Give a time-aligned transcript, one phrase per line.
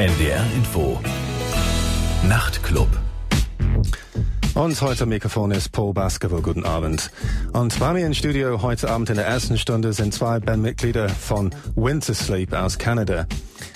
[0.00, 0.98] NDR Info.
[2.26, 2.88] Nachtclub.
[4.54, 6.40] Und heute am Mikrofon ist Paul Baskerville.
[6.40, 7.10] Guten Abend.
[7.52, 11.50] Und bei mir im Studio heute Abend in der ersten Stunde sind zwei Bandmitglieder von
[11.76, 13.26] Winter Sleep aus Kanada.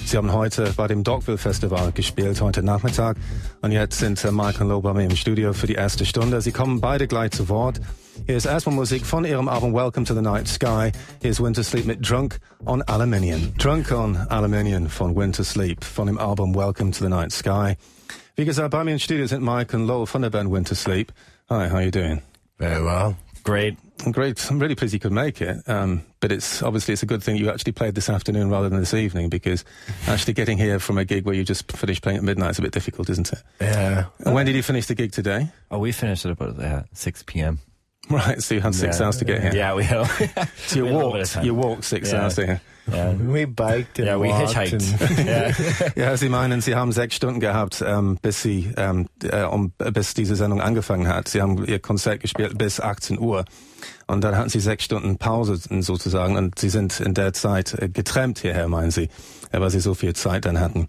[0.06, 3.18] Sie haben heute bei dem Dockville Festival gespielt, heute Nachmittag.
[3.60, 6.40] Und jetzt sind Mike und Lowe bei mir im Studio für die erste Stunde.
[6.40, 7.82] Sie kommen beide gleich zu Wort.
[8.26, 10.92] Hier ist erstmal Musik von ihrem Album Welcome to the Night Sky.
[11.20, 13.52] Hier ist Wintersleep mit Drunk on Aluminium.
[13.58, 17.76] Drunk on Aluminium von Wintersleep von dem Album Welcome to the Night Sky.
[18.36, 21.10] Wie gesagt, bei mir im Studio sind Mike and Loel from the band Wintersleep.
[21.50, 22.22] Hi, how are you doing?
[22.58, 23.14] Very well.
[23.42, 23.76] Great.
[24.10, 24.50] Great.
[24.50, 25.58] I'm really pleased you could make it.
[25.68, 28.80] Um, but it's obviously it's a good thing you actually played this afternoon rather than
[28.80, 29.66] this evening because
[30.08, 32.62] actually getting here from a gig where you just finished playing at midnight is a
[32.62, 33.42] bit difficult, isn't it?
[33.60, 34.06] Yeah.
[34.24, 35.50] And when did you finish the gig today?
[35.70, 37.60] Oh, we finished at about uh, 6 p.m.
[38.10, 39.06] Right, so you had six Yeah.
[39.06, 39.54] hours to get here.
[39.54, 40.08] Yeah, we have.
[40.66, 41.36] So you walked.
[41.42, 42.22] You walked six Yeah.
[42.24, 42.60] hours here.
[42.86, 44.74] Yeah, We biked and yeah we hitchhiked.
[44.74, 45.52] and yeah.
[45.96, 50.12] Ja, Sie meinen, Sie haben sechs Stunden gehabt, ähm, bis Sie, ähm, äh, um, bis
[50.12, 51.28] diese Sendung angefangen hat.
[51.28, 53.46] Sie haben Ihr Konzert gespielt bis 18 Uhr.
[54.06, 57.88] Und dann hatten Sie sechs Stunden Pause sozusagen und Sie sind in der Zeit äh,
[57.88, 59.08] getrennt hierher, meinen Sie,
[59.50, 60.88] weil Sie so viel Zeit dann hatten.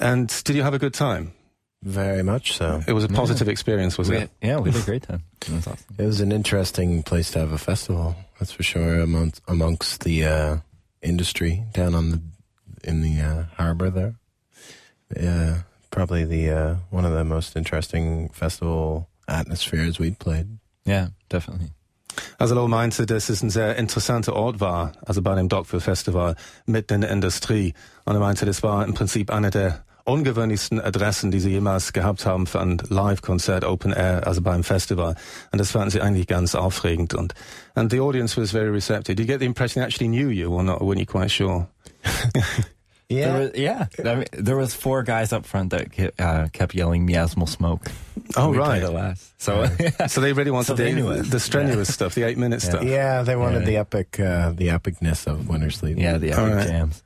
[0.00, 1.32] And did you have a good time?
[1.82, 2.80] Very much so.
[2.86, 4.30] It was a positive experience, was We, it?
[4.40, 5.22] yeah, we had a great time.
[5.42, 5.96] It was awesome.
[5.98, 8.14] It was an interesting place to have a festival.
[8.38, 9.00] That's for sure.
[9.00, 10.56] Amongst amongst the uh,
[11.00, 12.20] industry down on the
[12.84, 14.14] in the uh, harbor there.
[15.16, 20.46] Yeah, probably the uh, one of the most interesting festival atmospheres we'd played.
[20.86, 21.70] Yeah, definitely.
[22.38, 26.36] Also Loel meinte, dass es ein sehr interessanter Ort war, also bei dem Dockville Festival,
[26.66, 27.74] mitten in der Industrie.
[28.04, 32.26] Und er meinte, das war im Prinzip eine der ungewöhnlichsten Adressen, die sie jemals gehabt
[32.26, 35.14] haben für ein Live-Konzert, Open Air, also beim Festival.
[35.52, 37.14] Und das fanden sie eigentlich ganz aufregend.
[37.14, 37.34] Und
[37.74, 39.14] and the audience was very receptive.
[39.16, 41.30] Do you get the impression they actually knew you or not, or weren't you quite
[41.30, 41.66] sure?
[43.08, 43.88] There was, yeah.
[43.98, 47.82] I mean, there was four guys up front that ke- uh, kept yelling miasmal smoke.
[48.36, 48.80] Oh, we right.
[48.80, 49.34] Played last.
[49.38, 49.66] So
[50.08, 52.82] So they really wanted So they the, the strenuous stuff, the eight-minute stuff.
[52.84, 53.66] Yeah, they wanted Yeah.
[53.66, 55.98] the epic, uh, the epicness of Wintersleep.
[56.00, 56.66] yeah, the epic Alright.
[56.68, 57.02] jams.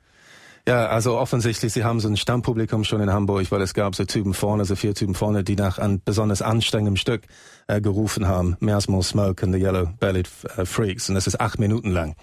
[0.67, 4.03] Ja, also offensichtlich, Sie haben so ein Stammpublikum schon in Hamburg, weil es gab so
[4.03, 7.23] Typen vorne, so vier Typen vorne, die nach einem besonders anstrengendem Stück
[7.67, 8.57] äh, gerufen haben.
[8.59, 10.27] Miasmal Smoke and the Yellow Bellied
[10.57, 11.07] äh, Freaks.
[11.07, 12.15] Und das ist acht Minuten lang.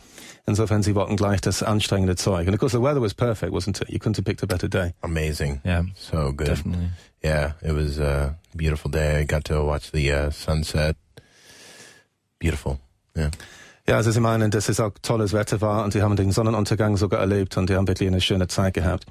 [0.47, 2.47] Insofern, Sie wollten gleich das anstrengende Zeug.
[2.47, 3.88] And of course, the weather was perfect, wasn't it?
[3.88, 4.93] You couldn't have picked a better day.
[5.00, 5.62] amazing.
[5.65, 6.49] Yeah, So good.
[6.49, 6.91] definitely.
[7.25, 9.21] Yeah, it was a beautiful day.
[9.21, 10.97] I got to watch the uh, sunset.
[12.38, 12.78] Beautiful.
[13.16, 13.31] Yeah.
[13.87, 16.97] Ja, also Sie meinen, dass es auch tolles Wetter war und Sie haben den Sonnenuntergang
[16.97, 19.05] sogar erlebt und Sie haben wirklich eine schöne Zeit gehabt.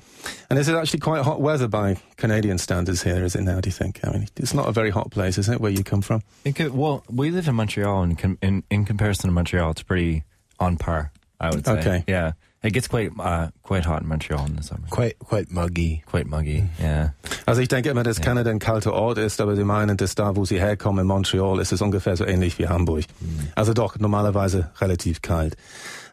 [0.49, 3.69] And is it actually quite hot weather by Canadian standards here, is it now, do
[3.69, 3.99] you think?
[4.03, 6.21] I mean, it's not a very hot place, is it, where you come from?
[6.43, 10.23] Could, well, we live in Montreal, and in, in comparison to Montreal, it's pretty
[10.59, 11.11] on par.
[11.39, 11.73] I would say.
[11.73, 12.03] Okay.
[12.07, 12.31] Yeah,
[12.63, 14.87] it gets quite uh, quite hot in Montreal in the summer.
[14.89, 16.01] Quite quite muggy.
[16.05, 16.63] Quite muggy.
[16.79, 17.09] Yeah.
[17.45, 18.23] Also ich denke immer, dass Ja.
[18.23, 21.59] Kanada ein kalter Ort ist, aber Sie meinen, dass da, wo Sie herkommen, in Montreal,
[21.59, 23.05] ist es ungefähr so ähnlich wie Hamburg.
[23.19, 23.51] Mm.
[23.55, 25.57] Also doch, normalerweise relativ kalt.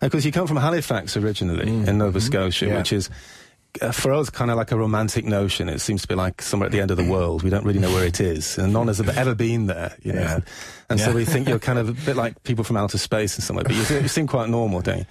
[0.01, 1.87] Because you come from Halifax originally, mm.
[1.87, 2.21] in Nova mm-hmm.
[2.21, 2.79] Scotia, Yeah.
[2.79, 3.11] which is,
[3.81, 5.69] uh, for us, kind of like a romantic notion.
[5.69, 7.43] It seems to be like somewhere at the end of the world.
[7.43, 8.59] We don't really know where it is.
[8.59, 10.21] And none has ever been there, you know.
[10.21, 10.41] Yeah.
[10.89, 13.43] And so we think you're kind of a bit like people from outer space in
[13.43, 15.07] some way, but you, you seem quite normal, don't you?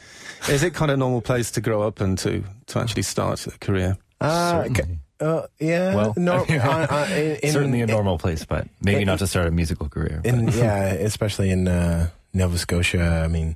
[0.50, 3.46] Is it kind of a normal place to grow up and to, to actually start
[3.48, 3.98] a career?
[4.22, 5.00] Uh, Certainly.
[5.20, 5.96] uh, yeah.
[5.96, 9.28] Well, no, uh, uh, in, in, Certainly a normal place, but maybe in- not to
[9.28, 10.22] start a musical career.
[10.24, 13.22] In, yeah, especially in uh, Nova Scotia.
[13.24, 13.56] I mean,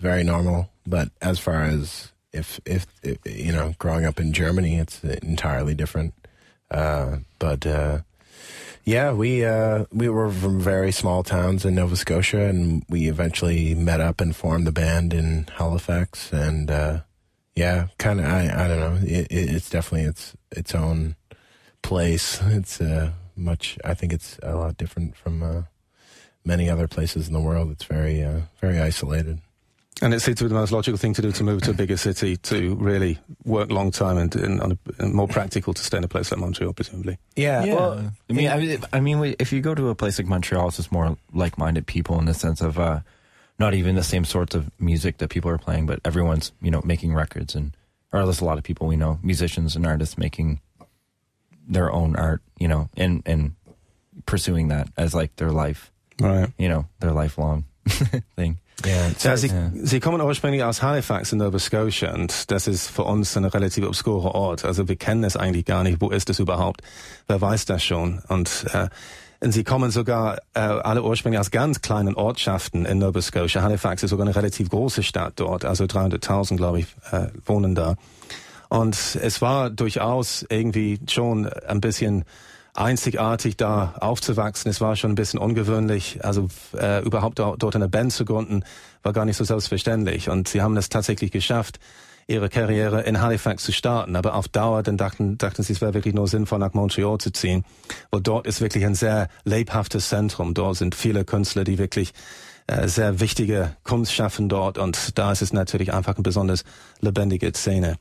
[0.00, 0.70] very normal.
[0.86, 5.74] But as far as if, if if you know, growing up in Germany, it's entirely
[5.74, 6.12] different.
[6.70, 7.98] Uh, but uh,
[8.84, 13.74] yeah, we uh, we were from very small towns in Nova Scotia, and we eventually
[13.74, 16.32] met up and formed the band in Halifax.
[16.32, 17.00] And uh,
[17.54, 18.98] yeah, kind of, I I don't know.
[19.02, 21.16] It, it, it's definitely its its own
[21.82, 22.40] place.
[22.42, 23.78] It's uh, much.
[23.84, 25.62] I think it's a lot different from uh,
[26.44, 27.70] many other places in the world.
[27.70, 28.26] It's very
[28.60, 29.40] very isolated.
[30.02, 31.74] And it seems to be the most logical thing to do to move to a
[31.74, 36.04] bigger city to really work long time and, and, and more practical to stay in
[36.04, 37.16] a place like Montreal, presumably.
[37.36, 37.64] Yeah.
[37.64, 37.74] Yeah.
[37.74, 40.66] Well, I mean, I mean, I mean, if you go to a place like Montreal,
[40.68, 43.00] it's just more like-minded people in the sense of uh,
[43.60, 46.82] not even the same sorts of music that people are playing, but everyone's you know
[46.84, 47.76] making records, and
[48.12, 50.60] or there's a lot of people we know, musicians and artists making
[51.68, 53.54] their own art, you know, and and
[54.26, 56.50] pursuing that as like their life, Right.
[56.58, 57.64] you know, their lifelong
[58.36, 58.58] thing.
[58.82, 59.70] It's, Ja, Sie, Ja.
[59.82, 63.86] Sie kommen ursprünglich aus Halifax in Nova Scotia und das ist für uns ein relativ
[63.86, 64.64] obskurer Ort.
[64.64, 66.00] Also wir kennen es eigentlich gar nicht.
[66.00, 66.82] Wo ist es überhaupt?
[67.28, 68.20] Wer weiß das schon?
[68.28, 68.88] Und, äh,
[69.40, 73.62] und Sie kommen sogar äh, alle ursprünglich aus ganz kleinen Ortschaften in Nova Scotia.
[73.62, 77.96] Halifax ist sogar eine relativ große Stadt dort, also 300.000, glaube ich, äh, wohnen da.
[78.68, 82.24] Und es war durchaus irgendwie schon ein bisschen
[82.74, 84.70] einzigartig da aufzuwachsen.
[84.70, 86.24] Es war schon ein bisschen ungewöhnlich.
[86.24, 88.64] Also äh, überhaupt dort eine Band zu gründen,
[89.02, 90.28] war gar nicht so selbstverständlich.
[90.28, 91.78] Und sie haben es tatsächlich geschafft,
[92.26, 94.16] ihre Karriere in Halifax zu starten.
[94.16, 97.32] Aber auf Dauer dann dachten, dachten sie, es wäre wirklich nur sinnvoll, nach Montreal zu
[97.32, 97.64] ziehen.
[98.10, 100.54] Weil dort ist wirklich ein sehr lebhaftes Zentrum.
[100.54, 102.12] Dort sind viele Künstler, die wirklich
[102.86, 106.64] sehr wichtige Kunst schaffen dort und da ist es natürlich einfach eine besonders
[107.00, 107.96] lebendige Szene.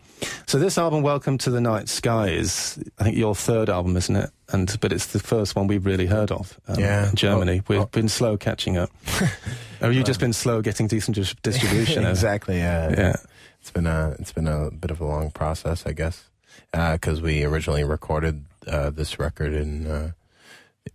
[0.48, 4.16] So this album, Welcome to the Night Sky, is I think your third album, isn't
[4.16, 4.32] it?
[4.52, 7.10] And but it's the first one we've really heard of um, yeah.
[7.10, 7.62] in Germany.
[7.62, 8.90] Well, We've well, been slow catching up.
[9.82, 12.06] Have you just been slow getting decent distribution?
[12.06, 12.58] exactly.
[12.58, 12.90] Yeah.
[12.92, 13.16] Yeah.
[13.60, 16.30] It's been a it's been a bit of a long process, I guess,
[16.72, 19.88] because uh, we originally recorded uh, this record in.
[19.88, 20.12] Uh,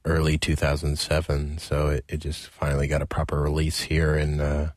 [0.05, 1.59] early 2007.
[1.59, 4.71] So it, it just finally got a proper release here in uh,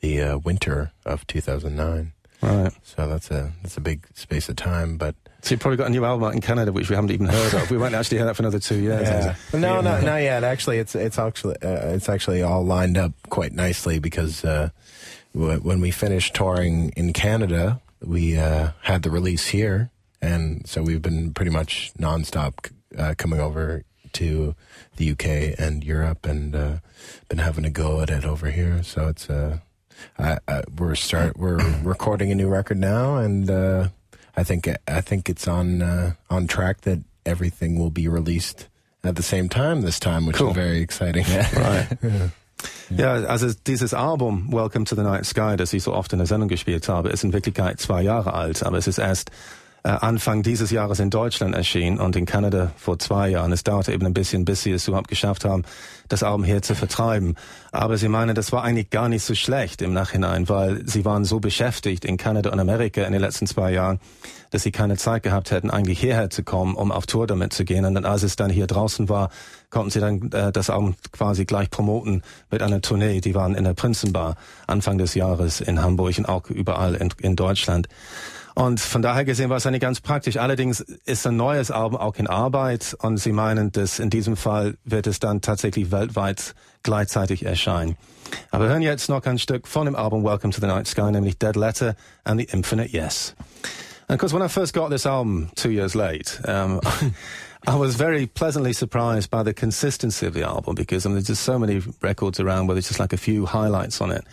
[0.00, 2.12] the uh, winter of 2009.
[2.42, 2.72] Right.
[2.82, 5.14] So that's a that's a big space of time, but.
[5.42, 7.54] So you've probably got a new album out in Canada, which we haven't even heard
[7.54, 7.70] of.
[7.70, 9.08] We won't actually hear that for another two years.
[9.08, 9.34] Yeah.
[9.52, 10.42] No, no, not yet.
[10.44, 14.70] Actually, it's it's actually uh, it's actually all lined up quite nicely because uh,
[15.34, 19.90] w- when we finished touring in Canada, we uh, had the release here,
[20.20, 23.84] and so we've been pretty much nonstop uh, coming over
[24.14, 24.54] to
[24.96, 26.76] the UK and Europe, and uh,
[27.28, 28.82] been having a go at it over here.
[28.82, 29.58] So it's uh,
[30.18, 33.88] I, I, we're start we're recording a new record now, and uh,
[34.36, 38.68] I think I think it's on uh, on track that everything will be released
[39.04, 40.50] at the same time this time, which cool.
[40.50, 41.24] is very exciting.
[41.56, 41.88] right.
[42.02, 42.28] yeah.
[42.96, 46.26] Ja, also dieses Album Welcome to the Night Sky, das ich so oft in der
[46.26, 49.30] Sendung gespielt habe, ist in Wirklichkeit zwei Jahre alt, aber es ist erst
[49.84, 53.50] Anfang dieses Jahres in Deutschland erschien und in Kanada vor zwei Jahren.
[53.50, 55.64] Es dauerte eben ein bisschen, bis sie es überhaupt geschafft haben,
[56.08, 57.34] das Album hier zu vertreiben.
[57.72, 61.24] Aber sie meinen, das war eigentlich gar nicht so schlecht im Nachhinein, weil sie waren
[61.24, 63.98] so beschäftigt in Kanada und Amerika in den letzten zwei Jahren,
[64.50, 67.64] dass sie keine Zeit gehabt hätten, eigentlich hierher zu kommen, um auf Tour damit zu
[67.64, 67.84] gehen.
[67.84, 69.30] Und dann, als es dann hier draußen war,
[69.70, 73.20] konnten sie dann äh, das Album quasi gleich promoten mit einer Tournee.
[73.20, 74.36] Die waren in der Prinzenbar
[74.68, 77.88] Anfang des Jahres in Hamburg und auch überall in, in Deutschland.
[78.54, 80.36] Und von daher gesehen war es eigentlich ganz praktisch.
[80.36, 84.76] Allerdings ist ein neues Album auch in Arbeit und sie meinen, dass in diesem Fall
[84.84, 87.96] wird es dann tatsächlich weltweit gleichzeitig erscheinen.
[88.50, 91.38] Aber hören jetzt noch ein Stück von dem Album Welcome to the Night Sky, nämlich
[91.38, 93.34] Dead Letter and the Infinite Yes.
[94.08, 96.80] And of course, when I first got this album two years late, um,
[97.66, 101.28] I was very pleasantly surprised by the consistency of the album because I mean, there's
[101.28, 104.24] just so many records around where there's just like a few highlights on it.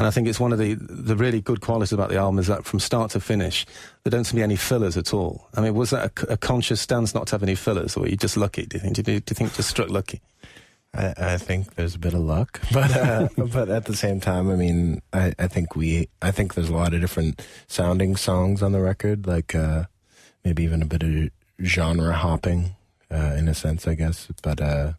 [0.00, 2.46] And I think it's one of the, the really good qualities about the album is
[2.46, 3.66] that from start to finish,
[4.02, 5.46] there don't seem to be any fillers at all.
[5.54, 8.08] I mean, was that a, a conscious stance not to have any fillers, or were
[8.08, 8.64] you just lucky?
[8.64, 8.94] Do you think?
[8.94, 10.22] Do you, do you think just struck lucky?
[10.94, 14.50] I, I, think there's a bit of luck, but uh, but at the same time,
[14.50, 18.62] I mean, I, I think we I think there's a lot of different sounding songs
[18.62, 19.84] on the record, like uh,
[20.46, 21.28] maybe even a bit of
[21.62, 22.74] genre hopping
[23.10, 24.28] uh, in a sense, I guess.
[24.42, 24.94] But uh,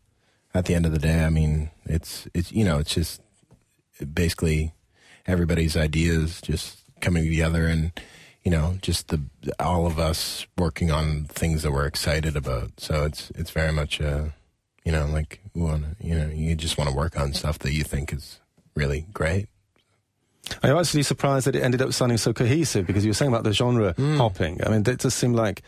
[0.53, 3.19] at the end of the day, I mean, it's it's you know, it's just
[4.13, 4.73] basically
[5.27, 7.91] everybody's ideas just coming together and
[8.43, 9.21] you know just the
[9.59, 13.99] all of us working on things that we're excited about so it's it's very much
[14.01, 14.25] uh
[14.83, 17.83] you know like want you know you just want to work on stuff that you
[17.83, 18.39] think is
[18.75, 19.47] really great
[20.63, 23.43] I'm actually surprised that it ended up sounding so cohesive because you were saying about
[23.43, 24.17] the genre mm.
[24.17, 24.59] hopping.
[24.65, 25.61] I mean, that does seem like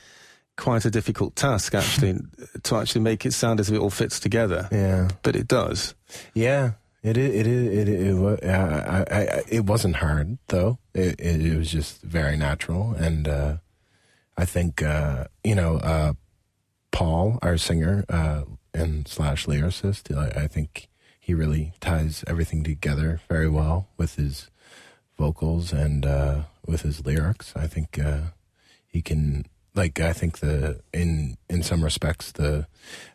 [0.57, 2.19] quite a difficult task actually
[2.63, 4.67] to actually make it sound as if it all fits together.
[4.71, 5.95] Yeah, but it does.
[6.33, 6.71] Yeah,
[7.03, 10.79] it it it it, it, I, I, it wasn't hard though.
[10.93, 13.57] It, it, it was just very natural, and uh,
[14.37, 16.13] I think uh, you know uh,
[16.91, 18.43] Paul, our singer uh,
[18.73, 20.15] and slash lyricist.
[20.15, 20.87] I, I, think
[21.19, 24.49] he really ties everything together very well with his
[25.17, 27.51] vocals and uh, with his lyrics.
[27.55, 28.31] I think uh,
[28.87, 29.45] he can
[29.75, 32.67] like I think the in in some respects the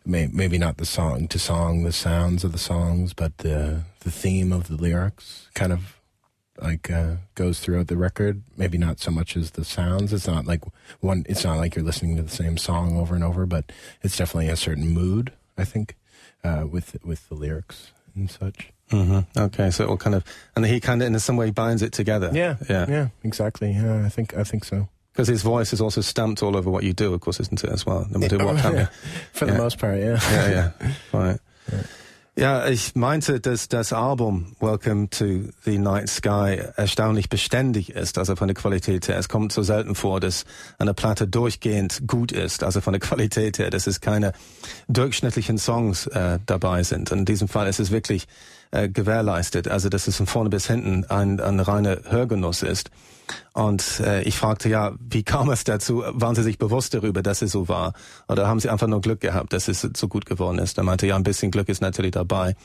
[0.05, 4.11] may, maybe not the song to song the sounds of the songs but the the
[4.11, 5.99] theme of the lyrics kind of
[6.61, 8.43] like uh, goes throughout the record.
[8.57, 10.13] Maybe not so much as the sounds.
[10.13, 10.63] It's not like
[11.01, 13.71] one it's not like you're listening to the same song over and over but
[14.03, 15.95] it's definitely a certain mood I think
[16.45, 18.71] uh, with with the lyrics and such.
[18.91, 19.39] Mm-hmm.
[19.39, 20.25] okay so it will kind of
[20.57, 22.31] and he kind of in some way binds it together.
[22.33, 22.57] Yeah.
[22.69, 22.87] Yeah.
[22.89, 23.73] Yeah exactly.
[23.73, 24.89] Yeah I think I think so
[25.19, 27.71] because his voice is also stamped all over what you do, of course, isn't it,
[27.71, 28.07] as well?
[28.09, 28.87] No matter what yeah.
[29.33, 30.21] For the most part, yeah.
[30.31, 30.71] Ja, ja.
[31.13, 31.41] Right.
[32.37, 38.37] Ja, ich meinte, dass das Album Welcome to the Night Sky erstaunlich beständig ist, also
[38.37, 39.19] von der Qualität her.
[39.19, 40.45] Es kommt so selten vor, dass
[40.79, 44.35] eine Platte durchgehend gut ist, also von der Qualität her, dass es keine
[44.87, 47.11] durchschnittlichen Songs äh, dabei sind.
[47.11, 48.29] Und in diesem Fall ist es wirklich
[48.71, 52.91] äh, gewährleistet, also dass es von vorne bis hinten ein, ein reiner Hörgenuss ist.
[53.53, 56.03] Und äh, ich fragte ja, wie kam es dazu?
[56.07, 57.93] Waren Sie sich bewusst darüber, dass es so war?
[58.29, 60.79] Oder haben Sie einfach nur Glück gehabt, dass es so gut geworden ist?
[60.79, 62.57] Er meinte, ja, ein bisschen Glück ist natürlich dabei.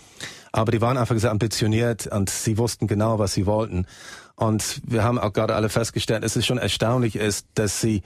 [0.51, 3.87] Aber die waren einfach sehr ambitioniert und sie wussten genau, was sie wollten.
[4.35, 8.03] Und wir haben auch gerade alle festgestellt, dass es schon erstaunlich ist, dass sie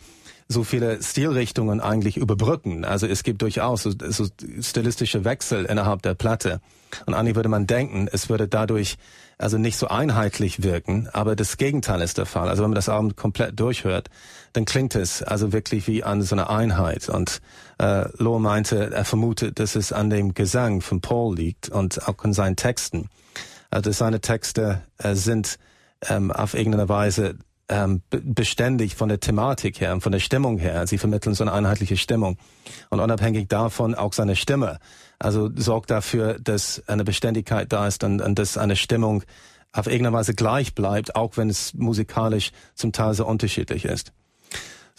[0.48, 2.86] so viele Stilrichtungen eigentlich überbrücken.
[2.86, 4.27] Also es gibt durchaus so, so
[4.62, 6.62] stilistische Wechsel innerhalb der Platte.
[7.06, 8.98] Und eigentlich würde man denken, es würde dadurch
[9.38, 12.50] also nicht so einheitlich wirken, aber das Gegenteil ist der Fall.
[12.50, 14.10] Also wenn man das Album komplett durchhört,
[14.54, 17.10] dann klingt es also wirklich wie an so einer Einheit.
[17.10, 17.42] Und
[17.77, 22.24] äh, Lohr meinte, er vermutet, dass es an dem Gesang von Paul liegt und auch
[22.24, 23.10] an seinen Texten.
[23.70, 25.60] Also seine Texte äh, sind
[26.08, 27.36] ähm, auf irgendeine Weise
[27.69, 30.88] ähm, beständig von der Thematik her und von der Stimmung her.
[30.88, 32.38] Sie vermitteln so eine einheitliche Stimmung.
[32.89, 34.79] Und unabhängig davon auch seine Stimme.
[35.19, 39.24] Also sorgt dafür, dass eine Beständigkeit da ist und, und dass eine Stimmung
[39.74, 44.12] auf irgendeine Weise gleich bleibt, auch wenn es musikalisch zum Teil sehr unterschiedlich ist.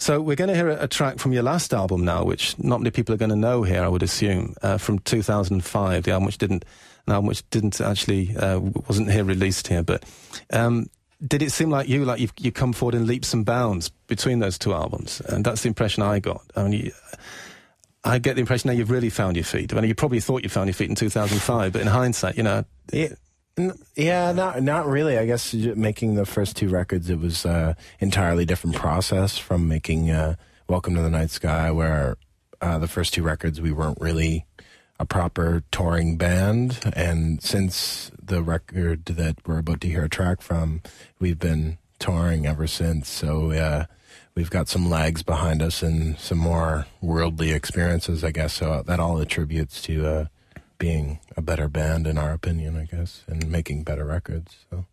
[0.01, 2.89] So we're going to hear a, track from your last album now, which not many
[2.89, 6.37] people are going to know here, I would assume, uh, from 2005, the album which
[6.37, 6.63] didn't,
[7.05, 10.05] an album which didn't actually uh, wasn't here released here, but
[10.53, 10.89] um,
[11.25, 14.39] did it seem like you, like you you come forward in leaps and bounds between
[14.39, 15.21] those two albums?
[15.21, 16.41] And that's the impression I got.
[16.55, 16.91] I mean, you,
[18.03, 19.73] I get the impression now you've really found your feet.
[19.73, 22.43] I mean, you probably thought you found your feet in 2005, but in hindsight, you
[22.43, 22.63] know.
[22.91, 23.09] Yeah.
[23.95, 25.17] Yeah, not not really.
[25.17, 30.11] I guess making the first two records, it was uh, entirely different process from making
[30.11, 30.35] uh,
[30.69, 32.15] "Welcome to the Night Sky," where
[32.61, 34.45] uh, the first two records we weren't really
[34.99, 36.79] a proper touring band.
[36.93, 40.81] And since the record that we're about to hear a track from,
[41.19, 43.07] we've been touring ever since.
[43.09, 43.85] So uh,
[44.35, 48.53] we've got some lags behind us and some more worldly experiences, I guess.
[48.53, 50.25] So that all attributes to uh,
[50.77, 54.65] being a better band, in our opinion, I guess, and making better records.
[54.69, 54.85] So.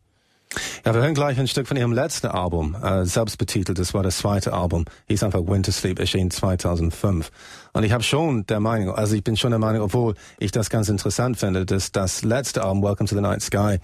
[0.84, 3.78] Ja, wir hören gleich ein Stück von ihrem letzten Album, äh, selbst betitelt.
[3.78, 4.84] Das war das zweite Album.
[5.08, 7.30] Hieß einfach Winter Sleep, erschien 2005.
[7.72, 10.70] Und ich habe schon der Meinung, also ich bin schon der Meinung, obwohl ich das
[10.70, 13.78] ganz interessant finde, dass das letzte Album, Welcome to the Night Sky,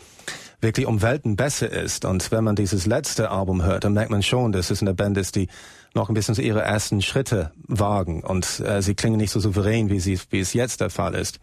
[0.60, 2.04] wirklich um Welten besser ist.
[2.04, 5.18] Und wenn man dieses letzte Album hört, dann merkt man schon, dass es eine Band
[5.18, 5.48] ist, die
[5.94, 8.22] noch ein bisschen so ihre ersten Schritte wagen.
[8.22, 11.40] Und äh, sie klingen nicht so souverän, wie, sie, wie es jetzt der Fall ist.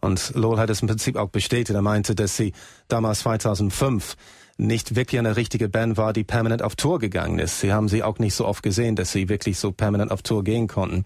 [0.00, 1.70] Und Lowell hat es im Prinzip auch bestätigt.
[1.70, 2.52] Er meinte, dass sie
[2.88, 4.16] damals 2005
[4.56, 7.60] nicht wirklich eine richtige Band war, die permanent auf Tour gegangen ist.
[7.60, 10.44] Sie haben sie auch nicht so oft gesehen, dass sie wirklich so permanent auf Tour
[10.44, 11.04] gehen konnten.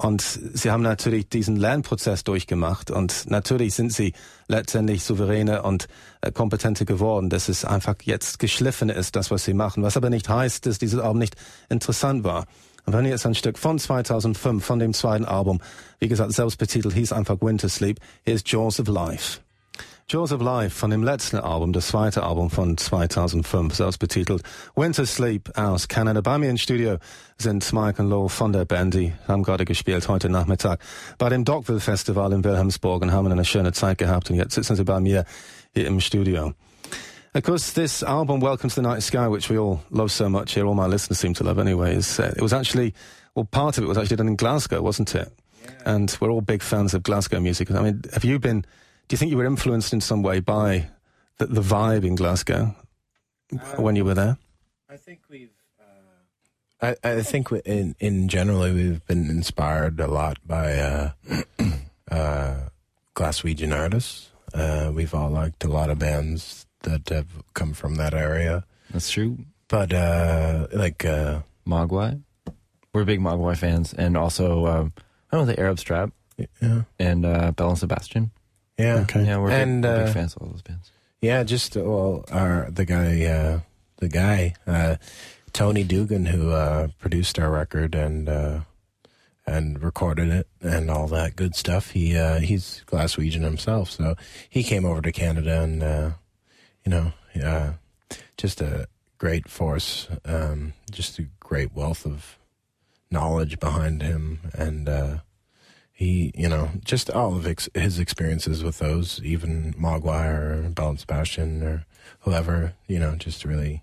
[0.00, 4.12] Und sie haben natürlich diesen Lernprozess durchgemacht und natürlich sind sie
[4.46, 5.88] letztendlich souveräne und
[6.20, 9.82] äh, kompetente geworden, dass es einfach jetzt geschliffen ist, das, was sie machen.
[9.82, 11.34] Was aber nicht heißt, dass dieses Album nicht
[11.68, 12.46] interessant war.
[12.86, 15.60] Und wenn ihr jetzt ein Stück von 2005, von dem zweiten Album,
[15.98, 19.40] wie gesagt, selbst betitelt, hieß einfach Winter Sleep, hier ist Jaws of Life.
[20.10, 24.42] Jaws of Life von dem letzten Album, das zweite Album von 2005, selbst betitelt
[24.74, 26.22] Wintersleep aus Canada.
[26.22, 26.96] Bei mir im Studio
[27.36, 30.80] sind Mike und Law von der Band, die haben gerade gespielt heute Nachmittag
[31.18, 34.76] bei dem Dockville Festival in Wilhelmsburg und haben eine schöne Zeit gehabt und jetzt sitzen
[34.76, 35.26] sie bei mir
[35.74, 36.54] hier im Studio.
[37.34, 40.54] Of course, this album, Welcome to the Night Sky, which we all love so much
[40.54, 42.94] here, all my listeners seem to love anyway, is, uh, it was actually,
[43.34, 45.30] well, part of it was actually done in Glasgow, wasn't it?
[45.62, 45.70] Yeah.
[45.84, 47.70] And we're all big fans of Glasgow music.
[47.70, 48.64] I mean, have you been
[49.08, 50.88] do you think you were influenced in some way by
[51.38, 52.74] the, the vibe in Glasgow
[53.52, 54.36] uh, when you were there?
[54.88, 55.50] I think we've.
[55.80, 61.10] Uh, I, I think in in generally we've been inspired a lot by uh,
[62.10, 62.68] uh,
[63.16, 64.30] Glaswegian artists.
[64.52, 68.64] Uh, we've all liked a lot of bands that have come from that area.
[68.90, 69.38] That's true.
[69.68, 72.22] But uh, like uh, Mogwai,
[72.92, 74.92] we're big Mogwai fans, and also um,
[75.30, 76.12] I don't know the Arab Strap,
[76.60, 78.30] yeah, and uh, Belle and Sebastian.
[78.78, 79.00] Yeah.
[79.00, 79.24] Okay.
[79.24, 80.90] Yeah, we're, And, big, we're uh, big fans of all those bands.
[81.20, 83.60] Yeah, just uh, well, our the guy, uh,
[83.96, 84.96] the guy, uh,
[85.52, 88.60] Tony Doogan, who uh, produced our record and uh,
[89.44, 91.90] and recorded it and all that good stuff.
[91.90, 94.14] He uh, he's Glaswegian himself, so
[94.48, 96.10] he came over to Canada and uh,
[96.84, 97.12] you know,
[97.44, 97.72] uh,
[98.36, 98.86] just a
[99.18, 102.38] great force, um, just a great wealth of
[103.10, 105.16] knowledge behind him, and uh,
[105.98, 110.90] he, you know, just all of ex- his experiences with those, even Mogwai or Belle
[110.90, 111.86] and Sebastian or
[112.20, 113.82] whoever, you know, just really,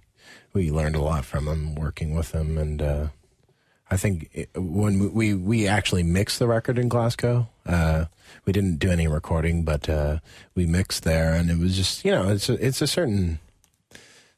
[0.53, 2.57] we learned a lot from him working with him.
[2.57, 3.07] And, uh,
[3.91, 8.05] I think it, when we, we actually mixed the record in Glasgow, uh,
[8.45, 10.19] we didn't do any recording, but, uh,
[10.55, 13.39] we mixed there and it was just, you know, it's a, it's a certain,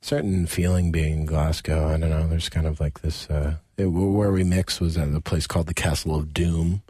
[0.01, 1.89] certain feeling being in Glasgow.
[1.89, 2.27] I don't know.
[2.27, 5.67] There's kind of like this, uh, it, where we mixed was at a place called
[5.67, 6.81] the Castle of Doom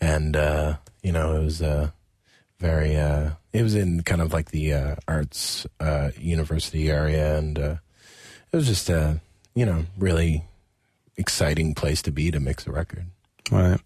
[0.00, 1.90] and uh, you know it was uh,
[2.58, 7.58] very uh, it was in kind of like the uh, arts uh, university area, and
[7.58, 7.78] it
[8.52, 9.20] was just a
[9.54, 10.44] you know really
[11.16, 13.06] exciting place to be to mix a record.
[13.50, 13.80] Right.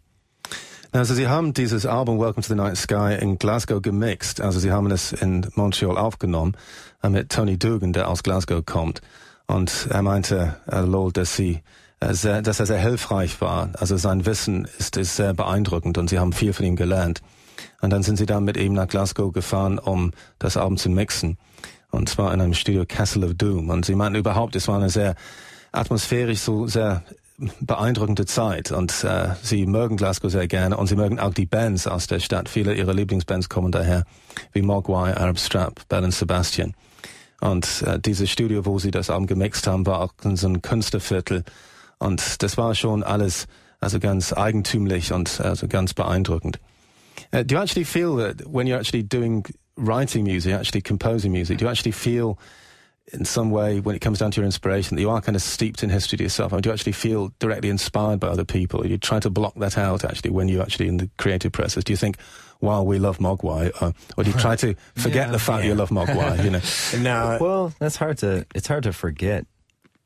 [0.90, 4.40] Also Sie haben dieses Album Welcome to the Night Sky in Glasgow gemixt.
[4.40, 6.56] Also Sie haben es in Montreal aufgenommen
[7.06, 9.02] mit Tony Doogan, der aus Glasgow kommt.
[9.46, 11.62] Und er meinte, äh, Loel, dass sie
[12.00, 13.70] sehr, dass er sehr hilfreich war.
[13.74, 17.20] Also sein Wissen ist, ist sehr beeindruckend und sie haben viel von ihm gelernt.
[17.80, 21.38] Und dann sind sie dann mit ihm nach Glasgow gefahren, um das Album zu mixen.
[21.90, 23.70] Und zwar in einem Studio Castle of Doom.
[23.70, 25.14] Und sie meinten überhaupt, es war eine sehr
[25.72, 27.02] atmosphärisch so sehr
[27.60, 31.86] beeindruckende Zeit und äh, sie mögen Glasgow sehr gerne und sie mögen auch die Bands
[31.86, 32.48] aus der Stadt.
[32.48, 34.04] Viele ihrer Lieblingsbands kommen daher,
[34.52, 36.74] wie Mogwai, Arab Strap, Bell Sebastian.
[37.40, 41.44] Und äh, dieses Studio, wo sie das Album gemixt haben, war auch so einem Künstlerviertel.
[41.98, 43.46] Und das war schon alles
[43.80, 46.58] also ganz eigentümlich und also ganz beeindruckend.
[47.32, 49.44] Uh, do you actually feel that when you're actually doing
[49.76, 52.38] writing music, actually composing music, do you actually feel
[53.12, 55.42] in some way, when it comes down to your inspiration, that you are kind of
[55.42, 56.52] steeped in history to yourself?
[56.52, 58.82] Or do you actually feel directly inspired by other people?
[58.82, 61.84] Or you try to block that out actually when you're actually in the creative process?
[61.84, 62.18] Do you think,
[62.60, 63.70] wow, we love Mogwai?
[63.80, 65.70] Or, or do you try to forget Yeah, the fact yeah.
[65.70, 66.44] you love Mogwai?
[66.44, 67.02] You know?
[67.02, 68.44] No, Well, that's hard to.
[68.54, 69.46] It's hard to forget.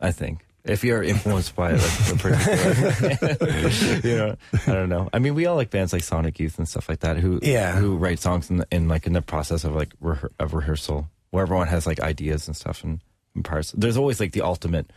[0.01, 5.09] I think if you're influenced by like a particular, you know, I don't know.
[5.13, 7.73] I mean, we all like bands like Sonic Youth and stuff like that who Yeah.
[7.77, 11.43] who write songs in, in like in the process of like rehe- of rehearsal where
[11.43, 13.01] everyone has like ideas and stuff and,
[13.35, 13.73] and parts.
[13.73, 14.91] There's always like the ultimate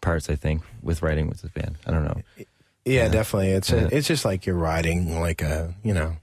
[0.00, 0.28] parts.
[0.28, 1.76] I think with writing with the band.
[1.86, 2.20] I don't know.
[2.84, 3.50] Yeah, definitely.
[3.50, 6.16] It's a, it's just like you're riding like a you know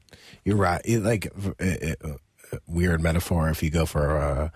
[0.45, 1.25] you're right like
[1.59, 2.12] a, a,
[2.53, 4.50] a weird metaphor if you go for uh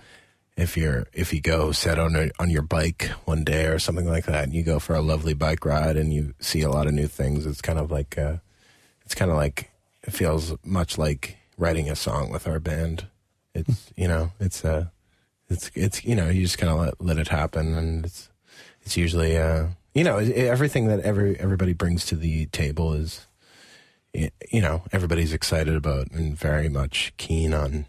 [0.58, 4.10] if you're if you go set on a, on your bike one day or something
[4.10, 6.88] like that and you go for a lovely bike ride and you see a lot
[6.88, 8.38] of new things it's kind of like uh
[9.06, 9.72] it's kind of like
[10.04, 13.08] it feels much like writing a song with our band.
[13.54, 14.88] It's you know it's uh
[15.50, 18.30] it's it's you know you just kind of let, let it happen and it's
[18.84, 23.28] it's usually uh you know everything that every everybody brings to the table is
[24.14, 27.86] you know everybody's excited about and very much keen on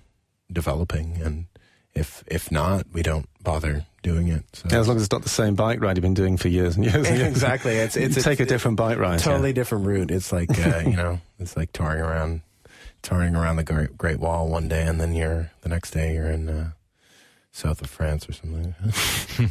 [0.51, 1.47] developing and
[1.95, 5.23] if if not we don't bother doing it so Yeah, as long as it's not
[5.23, 7.29] the same bike ride you've been doing for years and years and years.
[7.29, 9.21] exactly it's it's, take a different bike ride.
[9.21, 9.25] yeah.
[9.33, 12.43] totally different route it's like uh, you know it's like touring around
[13.03, 16.31] touring around the great, great wall one day and then you're the next day you're
[16.31, 16.71] in uh,
[17.53, 18.75] south of france or something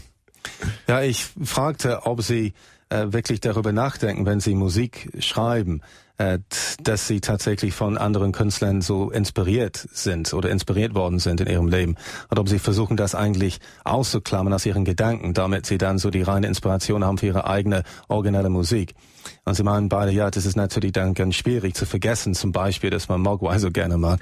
[0.87, 2.53] Ja, ich fragte, ob Sie
[2.89, 5.81] äh, wirklich darüber nachdenken, wenn Sie Musik schreiben,
[6.17, 6.39] äh,
[6.81, 11.67] dass Sie tatsächlich von anderen Künstlern so inspiriert sind oder inspiriert worden sind in Ihrem
[11.67, 11.95] Leben.
[12.31, 16.23] Oder ob Sie versuchen, das eigentlich auszuklammern aus Ihren Gedanken, damit Sie dann so die
[16.23, 18.95] reine Inspiration haben für Ihre eigene originelle Musik.
[19.45, 22.89] Und Sie meinen beide, ja, das ist natürlich dann ganz schwierig zu vergessen, zum Beispiel,
[22.89, 24.19] dass man Mogwai so gerne mag.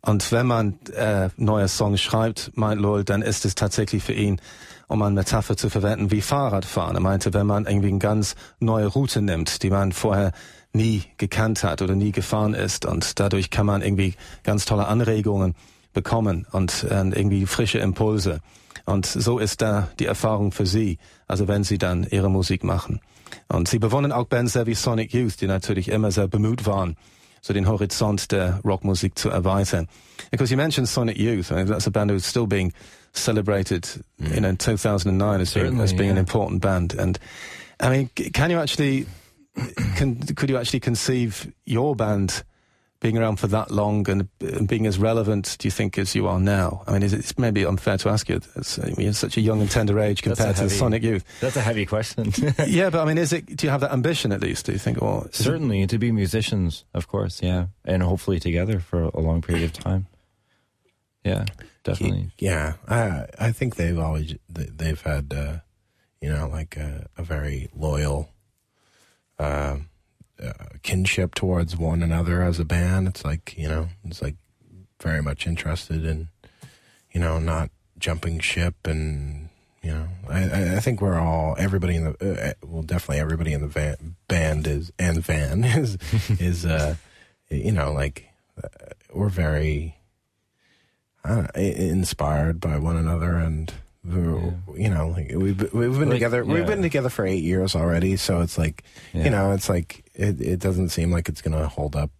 [0.00, 4.40] Und wenn man äh, neue Songs schreibt, meint Lowell, dann ist es tatsächlich für ihn,
[4.88, 6.96] um eine Metapher zu verwenden, wie Fahrradfahren.
[6.96, 10.32] Er meinte, wenn man irgendwie eine ganz neue Route nimmt, die man vorher
[10.72, 15.54] nie gekannt hat oder nie gefahren ist und dadurch kann man irgendwie ganz tolle Anregungen
[15.92, 18.40] bekommen und äh, irgendwie frische Impulse.
[18.84, 23.00] Und so ist da die Erfahrung für sie, also wenn sie dann ihre Musik machen.
[23.48, 26.96] Und sie bewohnen auch Bands wie Sonic Youth, die natürlich immer sehr bemüht waren,
[27.44, 29.86] so den Horizont der Rockmusik zu erweitern.
[30.30, 32.72] Because you mentioned Sonic Youth, I mean, that's a band who's still being
[33.12, 33.86] celebrated
[34.18, 36.94] you know, in uh, 2009 as being, as being an important band.
[36.94, 37.18] And
[37.80, 39.04] I mean, can you actually,
[39.96, 42.44] can, could you actually conceive your band
[43.00, 46.26] being around for that long and, and being as relevant, do you think, as you
[46.26, 46.82] are now?
[46.86, 48.40] I mean, is it, it's maybe unfair to ask you.
[48.56, 50.74] It's, I mean, you're such a young and tender age That's a compared to heavy-
[50.74, 51.24] Sonic Youth.
[51.40, 52.32] That's a heavy question.
[52.66, 53.44] yeah, but I mean, is it?
[53.56, 54.64] Do you have that ambition at least?
[54.66, 58.40] Do you think, or is it- Certainly to be musicians, of course, yeah, and hopefully
[58.40, 60.06] together for a long period of time.
[61.24, 61.44] Yeah,
[61.84, 62.30] definitely.
[62.38, 65.58] Yeah, I I think they've always they- they've had uh,
[66.22, 68.30] you know like a, a very loyal
[69.38, 69.76] uh,
[70.42, 73.08] uh, kinship towards one another as a band.
[73.08, 74.36] It's like you know it's like
[75.00, 76.28] very much interested in
[77.12, 79.48] you know not jumping ship and
[79.82, 83.60] you know I I- think we're all everybody in the uh, well definitely everybody in
[83.60, 85.96] the van, band is and van is
[86.40, 86.96] is uh
[87.50, 88.28] you know like
[88.62, 88.68] uh,
[89.12, 89.96] we're very
[91.24, 93.72] I don't know, i- inspired by one another and
[94.04, 97.74] we're- you know like we've we've been Like, together we've been together for 8 years
[97.74, 101.56] already so it's like you know it's like it it doesn't seem like it's going
[101.56, 102.10] to hold up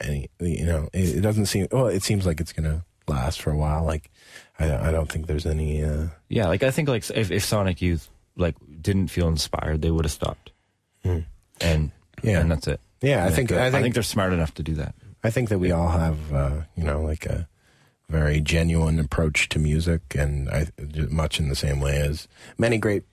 [0.00, 3.40] any you know it, it doesn't seem well it seems like it's going to last
[3.40, 4.10] for a while like
[4.58, 7.80] I I don't think there's any uh Yeah, like I think like if, if Sonic
[7.80, 10.50] Youth like didn't feel inspired, they would have stopped,
[11.04, 11.24] and
[11.60, 12.26] Hmm.
[12.26, 12.40] Yeah.
[12.40, 12.80] and that's it.
[13.00, 14.94] yeah I think uh, I think they're smart enough to do that.
[15.24, 17.48] I think that we all have, uh, you know, like a
[18.08, 20.68] very genuine approach to music, and I
[21.10, 23.04] much in the same way as many great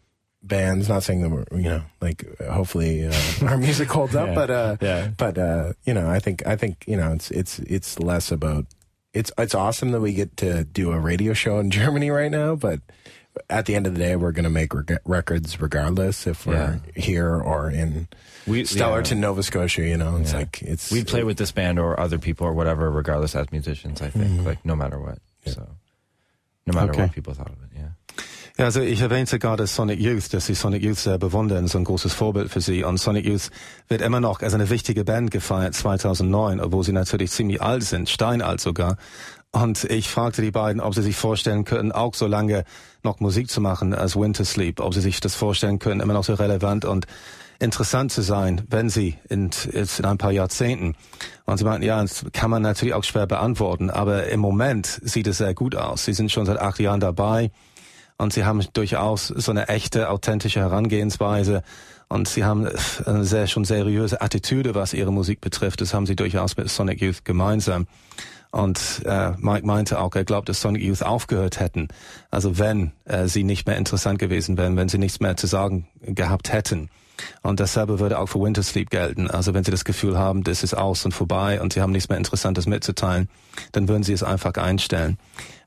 [0.42, 0.88] bands.
[0.88, 3.14] Not saying that we're you know like hopefully uh,
[3.48, 4.36] our music holds up, Yeah.
[4.36, 5.08] but uh, Yeah.
[5.18, 8.66] but uh, you know I think I think you know it's it's it's less about
[9.14, 12.56] it's it's awesome that we get to do a radio show in Germany right now,
[12.56, 12.80] but
[13.50, 16.54] at the end of the day, we're going to make reg- records regardless if we're
[16.96, 17.02] Yeah.
[17.02, 18.08] here or in
[18.46, 19.28] We- Stellarton, yeah.
[19.28, 19.86] Nova Scotia.
[19.86, 20.40] You know, it's Yeah.
[20.40, 24.02] like it's we play with this band or other people or whatever, regardless as musicians.
[24.02, 24.46] I think, Mhm.
[24.46, 25.18] like no matter what.
[25.46, 25.54] Yeah.
[25.56, 25.62] So,
[26.68, 27.02] no matter Okay.
[27.04, 27.92] what people thought of it, yeah.
[28.58, 31.84] Ja, also ich erwähnte gerade Sonic Youth, dass sie Sonic Youth sehr bewundern, so ein
[31.84, 32.86] großes Vorbild für sie.
[32.86, 33.50] Und Sonic Youth
[33.90, 38.10] wird immer noch als eine wichtige Band gefeiert 2009, obwohl sie natürlich ziemlich alt sind,
[38.10, 38.96] steinalt sogar.
[39.52, 42.64] Und ich fragte die beiden, ob sie sich vorstellen können, auch so lange
[43.04, 46.24] noch Musik zu machen als Winter Sleep, ob sie sich das vorstellen können, immer noch
[46.24, 47.08] so relevant und
[47.66, 50.96] interessant zu sein, wenn sie in, jetzt in ein paar Jahrzehnten.
[51.46, 55.28] Und sie meinten, ja, das kann man natürlich auch schwer beantworten, aber im Moment sieht
[55.28, 56.06] es sehr gut aus.
[56.06, 57.52] Sie sind schon seit acht Jahren dabei.
[58.18, 61.64] Und sie haben durchaus so eine echte, authentische Herangehensweise.
[62.08, 62.68] Und sie haben
[63.06, 65.82] eine sehr, schon seriöse Attitüde, was ihre Musik betrifft.
[65.82, 67.88] Das haben sie durchaus mit Sonic Youth gemeinsam.
[68.52, 71.90] Und äh, Mike meinte auch, er glaubt, dass Sonic Youth aufgehört hätten.
[72.32, 75.90] Also wenn äh, sie nicht mehr interessant gewesen wären, wenn sie nichts mehr zu sagen
[76.02, 76.90] gehabt hätten.
[77.42, 79.30] Und dasselbe würde auch für Winter Sleep gelten.
[79.30, 82.10] Also wenn Sie das Gefühl haben, das ist aus und vorbei und Sie haben nichts
[82.10, 83.30] mehr Interessantes mitzuteilen,
[83.72, 85.18] dann würden Sie es einfach einstellen.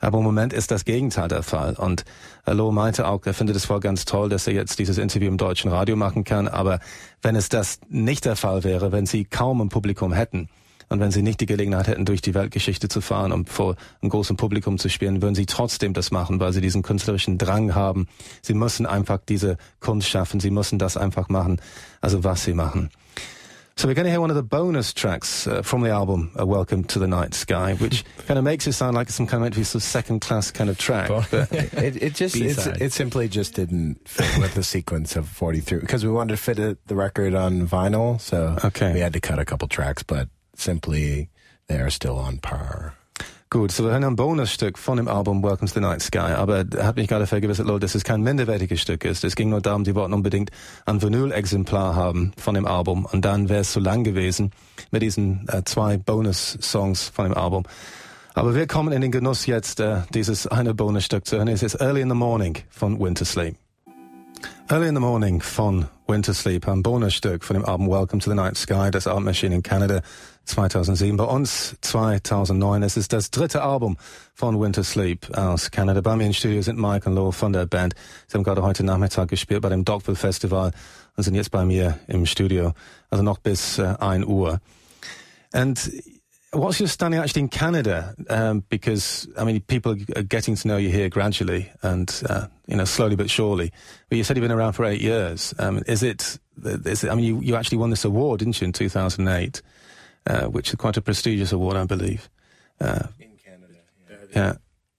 [0.01, 1.75] Aber im Moment ist das Gegenteil der Fall.
[1.75, 2.05] Und
[2.47, 5.29] äh, Lo meinte auch, er findet es wohl ganz toll, dass er jetzt dieses Interview
[5.29, 6.49] im deutschen Radio machen kann.
[6.49, 6.81] Aber
[7.23, 10.49] wenn es das nicht der Fall wäre, wenn Sie kaum ein Publikum hätten,
[10.89, 14.11] und wenn sie nicht die Gelegenheit hätten, durch die Weltgeschichte zu fahren und vor einem
[14.11, 18.07] großen Publikum zu spielen, würden sie trotzdem das machen, weil sie diesen künstlerischen Drang haben.
[18.43, 20.41] Sie müssen einfach diese Kunst schaffen.
[20.41, 21.61] Sie müssen das einfach machen.
[22.01, 22.91] Also was sie machen.
[23.77, 26.45] So we're going to hear one of the bonus tracks uh, from the album, uh,
[26.45, 29.55] Welcome to the Night Sky, which kind of makes it sound like some kind of
[29.55, 31.09] sort of second class kind of track.
[31.33, 36.11] It, it just it simply just didn't fit with the sequence of 43 because we
[36.11, 38.93] wanted to fit it, the record on vinyl so Okay.
[38.95, 41.31] we had to cut a couple tracks but simply
[41.69, 42.95] they are still on par
[43.51, 46.67] Gut, so wir hören ein Bonusstück von dem Album Welcome to the Night Sky, aber
[46.71, 49.25] er hat mich gerade vergewissert, Leute, dass es kein minderwertiges Stück ist.
[49.25, 50.51] Es ging nur darum, die wollten unbedingt
[50.85, 54.51] ein Vinyl-Exemplar haben von dem Album und dann wäre es zu lang gewesen
[54.91, 57.65] mit diesen äh, zwei Bonus-Songs von dem Album.
[58.35, 61.49] Aber wir kommen in den Genuss jetzt, äh, dieses eine Bonusstück zu hören.
[61.49, 63.57] Es ist Early in the Morning von Winter Sleep.
[64.69, 68.35] Early in the Morning von Winter Sleep, ein Bonusstück von dem Album Welcome to the
[68.35, 70.01] Night Sky, das Album erschien in Kanada
[70.47, 72.83] 2007, bei uns 2009.
[72.83, 73.99] Es ist das dritte Album
[74.33, 76.01] von Winter Sleep aus Kanada.
[76.01, 77.95] Bei mir im Studio sind Mike und Lo von der Band.
[78.27, 80.73] Sie haben gerade heute Nachmittag gespielt bei dem Dockville Festival
[81.15, 82.73] und sind jetzt bei mir im Studio,
[83.11, 84.61] also noch bis äh, 1 Uhr.
[85.53, 85.93] And
[86.53, 88.15] what's your standing actually in Canada?
[88.29, 92.77] Um, because I mean, people are getting to know you here gradually, and uh, you
[92.77, 93.73] know, slowly but surely.
[94.09, 95.55] But you said you've been around for eight years.
[95.59, 96.39] Um, is it?
[96.65, 97.11] Is it?
[97.11, 99.63] I mean, you, you actually won this award, didn't you, in 2008,
[100.27, 102.29] uh, which is quite a prestigious award, I believe.
[102.81, 103.75] Uh, in Canada
[104.35, 104.55] yeah.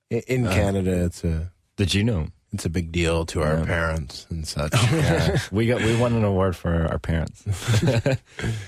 [0.09, 2.27] in, in Canada it's a Did you know?
[2.51, 3.65] It's a big deal to our Yeah.
[3.65, 5.38] parents and such Yeah.
[5.51, 7.43] we got we won an award for our parents.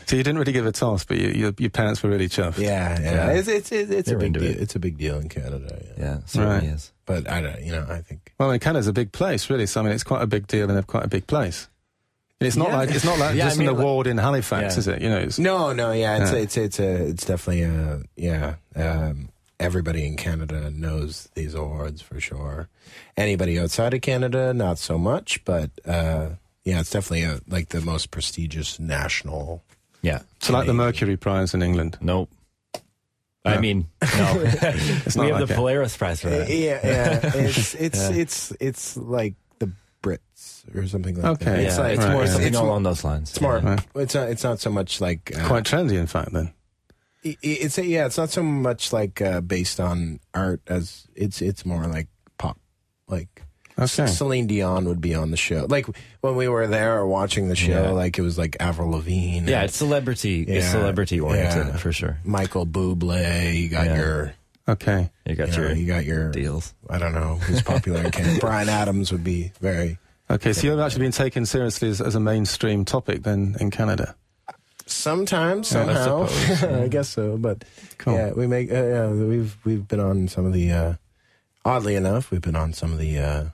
[0.07, 2.57] So you didn't really give a toss, but you, your, your parents were really chuffed.
[2.57, 3.31] yeah yeah, Yeah.
[3.31, 4.49] it's it's it's, it's a were big into deal.
[4.51, 4.57] it.
[4.57, 6.03] it's a big deal in Canada yeah.
[6.03, 6.75] Yeah, certainly Right.
[6.75, 6.91] is.
[7.05, 9.65] but I don't you know I think Well, I mean, Canada's a big place, really.
[9.67, 11.67] So I mean, it's quite a big deal and quite a big place.
[12.39, 12.77] It's not Yeah.
[12.77, 14.79] like it's not like Yeah, I just mean, an like- award in Halifax, Yeah.
[14.79, 15.01] is it?
[15.01, 16.37] You know, it's, No, no, yeah, it's Yeah.
[16.39, 18.55] it's it's a it's definitely a yeah.
[18.75, 19.29] Um,
[19.61, 22.67] everybody in Canada knows these awards for sure.
[23.15, 26.29] Anybody outside of Canada, not so much, but uh,
[26.65, 29.63] yeah, it's definitely a, like the most prestigious national.
[30.01, 30.21] Yeah.
[30.39, 31.97] so like the Mercury Prize in England.
[32.01, 32.29] Nope.
[33.45, 34.33] I mean, no.
[34.43, 35.55] It's we have like the it.
[35.55, 36.49] Polaris Prize for Uh, that.
[36.49, 38.15] yeah, yeah, it's it's Yeah.
[38.17, 39.71] it's it's like the
[40.03, 41.45] Brits or something like Okay.
[41.45, 41.59] that.
[41.59, 42.29] Yeah, It's it's, like right, more yeah.
[42.31, 43.29] something it's, along those lines.
[43.31, 43.57] it's more.
[43.59, 43.79] Right.
[43.95, 44.29] It's not.
[44.29, 46.33] It's not so much like uh, Quite trendy, in fact.
[46.33, 46.53] Then.
[47.23, 51.85] It's yeah it's not so much like uh, based on art as it's it's more
[51.87, 52.07] like
[52.37, 52.57] pop
[53.07, 53.43] like
[53.79, 54.05] Okay.
[54.07, 55.87] Celine Dion would be on the show like
[56.21, 57.89] when we were there watching the show Yeah.
[57.91, 60.41] like it was like Avril Lavigne Yeah, it's celebrity.
[60.41, 61.77] It's Yeah, celebrity oriented yeah.
[61.77, 62.17] for sure.
[62.25, 64.33] Michael Bublé you got your
[64.67, 65.09] Okay.
[65.25, 66.73] You got you, know, your you got your deals.
[66.89, 69.97] I don't know who's popular in Canada Bryan Adams would be very
[70.29, 70.53] Okay.
[70.53, 74.15] So you've actually been taken seriously as, as a mainstream topic then in Canada.
[74.91, 77.63] Sometimes Yeah, I somehow suppose, I guess so but
[77.97, 78.13] Cool.
[78.13, 80.93] yeah we make uh, yeah we've we've been on some of the uh,
[81.65, 83.45] oddly enough we've been on some of the uh,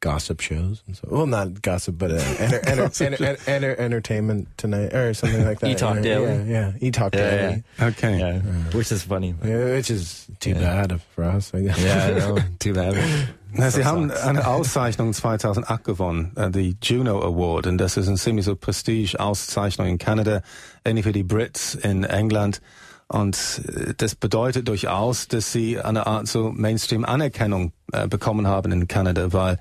[0.00, 1.06] gossip shows and so.
[1.10, 5.70] Well, not gossip, but uh, enter, enter, enter, enter, entertainment tonight or something like that.
[5.72, 6.02] E-Talk you?
[6.02, 6.36] Daily.
[6.50, 6.72] Yeah, yeah.
[6.80, 7.62] E-Talk Yeah, Daily.
[7.82, 8.18] Okay.
[8.18, 8.38] Yeah,
[8.72, 9.34] which is funny.
[9.34, 10.86] but- Yeah, which is too Yeah.
[10.86, 11.78] bad for us, I guess.
[11.78, 12.38] Yeah, I know.
[12.58, 13.28] Too bad.
[13.52, 18.16] Na, Sie haben eine Auszeichnung 2008 gewonnen, äh, die Juno Award, und das ist eine
[18.16, 20.42] ziemlich so Prestige-Auszeichnung in Kanada,
[20.84, 22.60] ähnlich wie die Brits in England.
[23.08, 28.86] Und äh, das bedeutet durchaus, dass sie eine Art so Mainstream-Anerkennung äh, bekommen haben in
[28.86, 29.58] Kanada, weil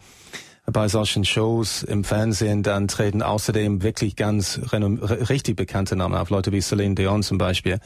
[0.72, 6.52] bei solchen Shows im Fernsehen dann treten außerdem wirklich ganz richtig bekannte Namen auf, Leute
[6.52, 7.80] wie Celine Dion zum Beispiel.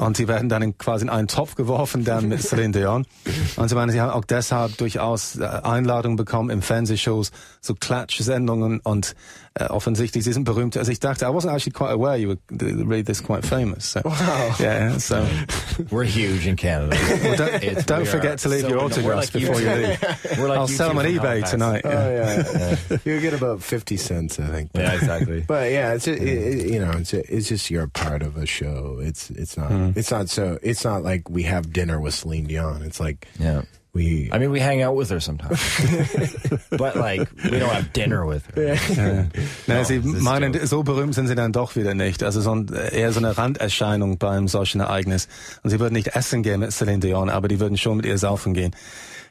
[0.00, 3.04] Und sie werden dann in, quasi in einen Topf geworfen dann mit Celine Dion.
[3.56, 8.80] Und sie meinen, sie haben auch deshalb durchaus äh, Einladungen bekommen in Fernsehshows, so Klatsch-Sendungen
[8.80, 9.14] und
[9.54, 10.76] äh, offensichtlich, sie sind berühmt.
[10.76, 12.38] Also ich dachte, I wasn't actually quite aware you were
[12.88, 13.92] really this quite famous.
[13.92, 14.58] So, Wow.
[14.60, 15.16] Yeah, so
[15.90, 16.96] We're huge in Canada.
[17.36, 19.76] don't, It's- don't we forget to leave so- your autographs like before you U2.
[19.76, 19.98] leave.
[20.38, 21.50] We're like I'll sell them on U2 from eBay Halifax.
[21.50, 21.82] tonight.
[21.84, 22.76] Oh yeah.
[22.90, 24.70] yeah, you get about fifty cents, I think.
[24.74, 25.44] Yeah, exactly.
[25.46, 28.46] But yeah, it's it, it, you know, it's it's just you're a part of a
[28.46, 28.98] show.
[29.02, 32.82] It's it's not it's not so it's not like we have dinner with Celine Dion.
[32.82, 33.62] It's like Yeah.
[33.92, 35.58] we I mean, we hang out with her sometimes,
[36.70, 38.76] but like we don't have dinner with her.
[38.94, 39.24] Ja.
[39.66, 42.22] No, sie meinen, so berühmt sind sie dann doch wieder nicht.
[42.22, 45.26] Also so ein, eher so eine Randerscheinung beim solchen Ereignis.
[45.64, 48.16] Und sie würden nicht essen gehen mit Celine Dion, aber die würden schon mit ihr
[48.18, 48.74] saufen gehen.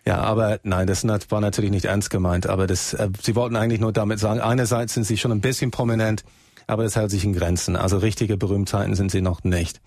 [0.06, 2.48] Ja, aber nein, das war natürlich nicht ernst gemeint.
[2.48, 5.72] Aber das, äh, sie wollten eigentlich nur damit sagen, einerseits sind sie schon ein bisschen
[5.72, 6.24] prominent,
[6.68, 7.76] aber das hält sich in Grenzen.
[7.76, 9.80] Also richtige Berühmtheiten sind sie noch nicht.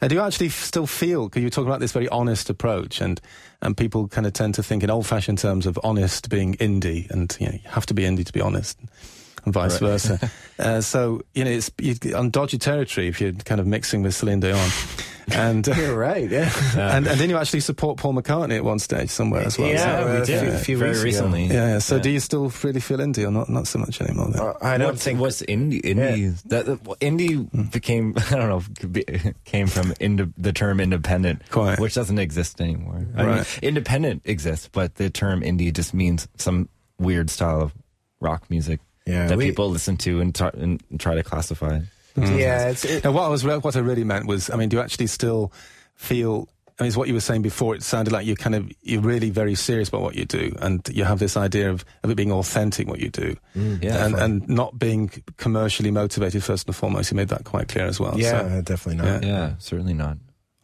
[0.00, 3.20] Do you actually still feel, because you talk about this very honest approach, and,
[3.62, 7.34] and people kind of tend to think in old-fashioned terms of honest being indie, and
[7.40, 8.78] you, know, you have to be indie to be honest,
[9.44, 9.88] and vice Right.
[9.88, 10.30] versa.
[10.58, 11.70] uh, so, you know, it's
[12.14, 14.70] on dodgy territory if you're kind of mixing with Celine Dion.
[15.32, 16.30] And, uh, You're right.
[16.30, 16.52] Yeah.
[16.96, 19.68] and, and then you actually support Paul McCartney at one stage somewhere as well.
[19.68, 21.04] Yeah, so, we we a did few- few very weeks ago.
[21.04, 21.46] recently.
[21.46, 21.78] yeah, yeah.
[21.80, 22.02] So Yeah.
[22.02, 23.48] do you still really feel indie or not?
[23.48, 24.40] Not so much anymore then?
[24.42, 25.82] Uh, I don't what's, think what's indie.
[25.82, 29.02] Indie that that- well, indie became I don't know
[29.44, 31.80] came from inde, the term independent, Quite.
[31.80, 33.04] which doesn't exist anymore.
[33.16, 33.58] I mean, Right.
[33.62, 37.74] independent exists, but the term indie just means some weird style of
[38.20, 41.80] rock music Yeah, that we- people listen to and, tar- and try to classify.
[42.16, 42.38] Mm-hmm.
[42.38, 42.70] Yeah, mm-hmm.
[42.70, 44.82] it's it, Now, what I was what I really meant was, I mean, do you
[44.82, 45.52] actually still
[45.94, 46.48] feel?
[46.78, 47.74] I mean, it's what you were saying before.
[47.74, 50.86] It sounded like you're kind of you're really very serious about what you do, and
[50.92, 54.14] you have this idea of, of it being authentic what you do, mm, Yeah, and
[54.14, 57.10] for- and not being commercially motivated first and foremost.
[57.10, 58.18] You made that quite clear as well.
[58.18, 59.24] yeah, So, definitely not.
[59.24, 60.18] Yeah, certainly not.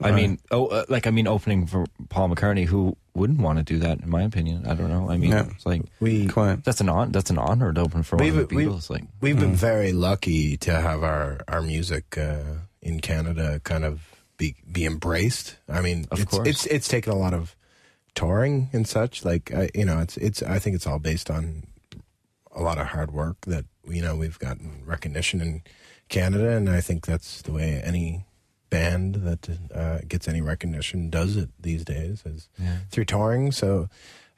[0.05, 0.15] I Right.
[0.15, 3.79] mean, oh, uh, like I mean, opening for Paul McCartney, who wouldn't want to do
[3.81, 4.67] that, in my opinion.
[4.67, 5.11] I don't know.
[5.11, 5.47] I mean, Yeah.
[5.51, 6.65] it's like We quite.
[6.65, 8.91] that's an on, that's an honor to open for one of the We've- we've- Beatles.
[8.91, 12.43] Like, We've been very lucky to have our our music uh,
[12.81, 14.01] in Canada kind of
[14.39, 15.57] be be embraced.
[15.69, 16.49] I mean, Of it's, course.
[16.49, 17.55] it's it's taken a lot of
[18.15, 19.25] touring and such.
[19.25, 21.65] Like I, you know, it's it's I think it's all based on
[22.55, 25.63] a lot of hard work that you know we've gotten recognition in
[26.09, 28.25] Canada, and I think that's the way any
[28.77, 29.43] band that
[29.75, 32.79] uh, gets any recognition does it these days is Yeah.
[32.91, 33.53] through touring.
[33.53, 33.89] So.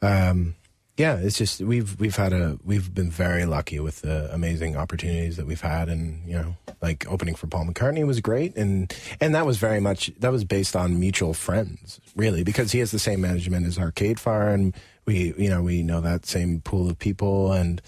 [0.03, 0.57] Um,
[0.97, 5.37] yeah, it's just we've we've had a we've been very lucky with the amazing opportunities
[5.39, 9.35] that we've had, and you know, like opening for Paul McCartney was great, and and
[9.35, 13.01] that was very much that was based on mutual friends, really, because he has the
[13.01, 14.73] same management as Arcade Fire, and
[15.05, 17.83] we you know we know that same pool of people, and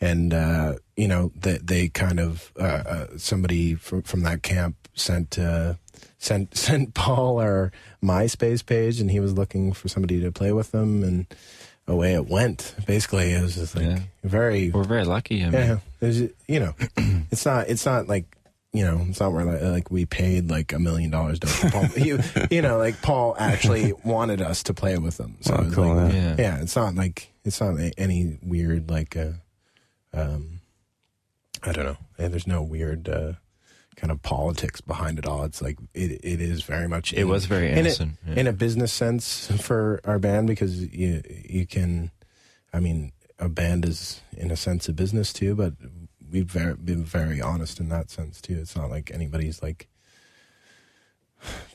[0.00, 4.76] and uh, you know they they kind of uh, uh, somebody from from that camp
[4.94, 5.38] sent.
[5.38, 5.74] Uh,
[6.22, 10.70] Sent sent Paul our MySpace page, and he was looking for somebody to play with
[10.70, 11.26] them, and
[11.86, 12.74] away it went.
[12.86, 13.98] Basically, it was just like Yeah.
[14.22, 15.40] very we're very lucky.
[15.42, 15.78] I mean, yeah.
[15.98, 16.74] There's, you know,
[17.30, 18.36] it's not it's not like
[18.74, 21.86] you know it's not where like, like we paid like a million dollars to Paul.
[21.96, 22.18] you,
[22.50, 25.36] you know, like Paul actually wanted us to play with him.
[25.40, 26.36] So Oh, cool, like, yeah.
[26.38, 29.32] yeah, it's not like it's not any weird like uh,
[30.12, 30.60] um,
[31.62, 31.96] I don't know.
[32.18, 33.32] Eh, There's no weird uh,
[33.96, 35.44] kind of politics behind it all.
[35.44, 37.12] It's like it it is very much.
[37.12, 37.90] It was very in a-
[38.26, 38.34] yeah.
[38.34, 42.10] in a business sense for our band because you you can,
[42.72, 45.74] I mean, a band is in a sense a business too, but
[46.30, 48.56] we've very, been very honest in that sense too.
[48.58, 49.88] It's not like anybody's like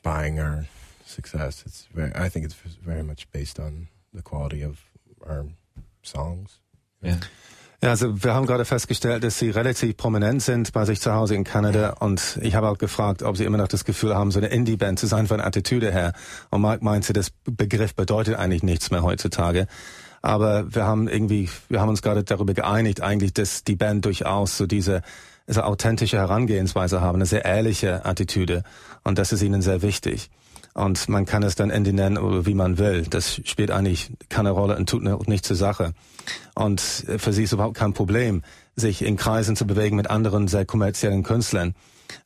[0.04, 0.65] buying our
[1.06, 1.63] success.
[1.65, 2.12] It's very.
[2.15, 4.82] I think it's very much based on the quality of
[5.26, 5.45] our
[6.02, 6.60] songs.
[7.02, 7.19] Yeah.
[7.84, 11.36] Ja, also wir haben gerade festgestellt, dass sie relativ prominent sind bei sich zu Hause
[11.36, 14.40] in Kanada und ich habe auch gefragt, ob sie immer noch das Gefühl haben, so
[14.40, 16.14] eine Indie-Band zu sein von Attitüde her.
[16.50, 19.68] Und Mike meinte, das Begriff bedeutet eigentlich nichts mehr heutzutage.
[20.22, 24.58] Aber wir haben irgendwie, wir haben uns gerade darüber geeinigt, eigentlich, dass die Band durchaus
[24.58, 25.02] so diese
[25.48, 28.64] also authentische Herangehensweise haben, eine sehr ehrliche Attitüde
[29.04, 30.32] und das ist ihnen sehr wichtig.
[30.76, 33.04] Und man kann es dann Indie nennen oder wie man will.
[33.10, 35.94] Das spielt eigentlich keine Rolle und tut auch nicht zur Sache.
[36.54, 38.44] Und für sie ist überhaupt kein Problem,
[38.76, 41.76] sich in Kreisen zu bewegen mit anderen sehr kommerziellen Künstlern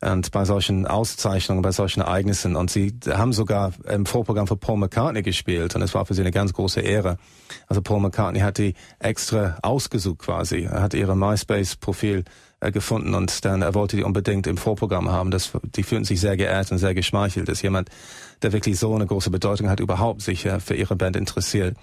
[0.02, 2.56] und bei solchen Auszeichnungen, bei solchen Ereignissen.
[2.56, 6.22] Und sie haben sogar im Vorprogramm für Paul McCartney gespielt und es war für sie
[6.22, 7.18] eine ganz große Ehre.
[7.68, 10.64] Also Paul McCartney hat die extra ausgesucht quasi.
[10.64, 12.24] Er hat ihre MySpace-Profil
[12.60, 15.32] äh, gefunden und dann er wollte die unbedingt im Vorprogramm haben.
[15.32, 17.90] Das, die fühlen sich sehr geehrt und sehr geschmeichelt, dass jemand,
[18.42, 21.78] der wirklich so eine große Bedeutung hat, überhaupt sich äh, für ihre Band interessiert.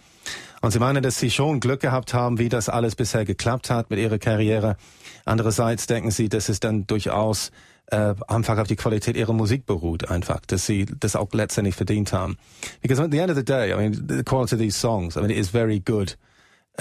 [0.62, 3.90] Und sie meinen, dass sie schon Glück gehabt haben, wie das alles bisher geklappt hat
[3.90, 4.76] mit ihrer Karriere.
[5.24, 7.50] Andererseits denken sie, dass es dann durchaus
[7.86, 12.12] äh, einfach auf die Qualität ihrer Musik beruht, einfach, dass sie das auch letztendlich verdient
[12.12, 12.36] haben.
[12.82, 15.20] Because at the end of the day, I mean, the quality of these songs, I
[15.20, 16.16] mean, it is very good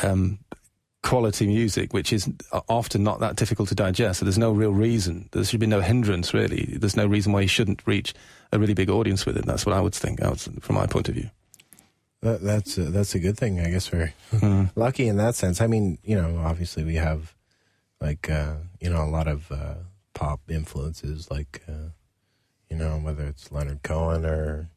[0.03, 0.39] um,
[1.06, 2.30] quality music, which is
[2.68, 4.20] often not that difficult to digest.
[4.20, 5.30] So there's no real reason.
[5.32, 6.78] There should be no hindrance, really.
[6.80, 8.13] There's no reason why you shouldn't reach
[8.52, 9.46] a really big audience with it.
[9.46, 10.20] That's what I would think,
[10.62, 11.30] from my point of view.
[12.22, 13.91] That, that's a, that's a good thing, I guess.
[13.91, 14.72] We're mm.
[14.76, 15.62] lucky in that sense.
[15.62, 17.36] I mean, you know, obviously we have
[18.02, 19.76] like uh, you know a lot of uh,
[20.13, 21.89] pop influences, like uh,
[22.70, 24.70] you know whether it's Leonard Cohen or